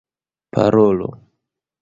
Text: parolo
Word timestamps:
parolo 0.53 1.11